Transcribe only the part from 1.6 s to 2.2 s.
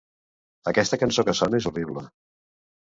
és horrible.